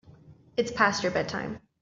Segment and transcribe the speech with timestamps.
[0.57, 1.59] It's past your bedtime.